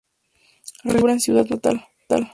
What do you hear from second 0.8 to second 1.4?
Realizó toda su obra en su